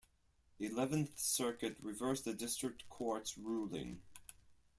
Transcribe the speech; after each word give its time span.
The 0.57 0.65
Eleventh 0.65 1.19
Circuit 1.19 1.77
reversed 1.79 2.25
the 2.25 2.33
district 2.33 2.89
court's 2.89 3.37
ruling. 3.37 4.01